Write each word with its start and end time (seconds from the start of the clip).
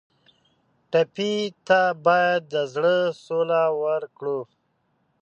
ټپي 0.91 1.33
ته 1.67 1.81
باید 2.05 2.41
د 2.53 2.55
زړه 2.73 2.97
سوله 3.25 3.61
ورکړو. 3.83 4.39